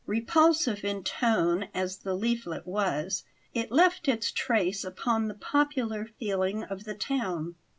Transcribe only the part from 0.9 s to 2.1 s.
tone as